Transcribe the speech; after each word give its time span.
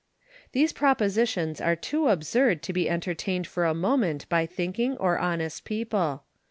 These 0.53 0.73
propositions 0.73 1.61
are 1.61 1.75
too 1.75 2.07
absurd 2.07 2.63
to 2.63 2.73
be 2.73 2.89
entertained 2.89 3.45
for 3.45 3.65
a 3.65 3.75
moment 3.75 4.27
by 4.29 4.47
thinking 4.47 4.97
or 4.97 5.19
honest 5.19 5.63
people. 5.63 6.23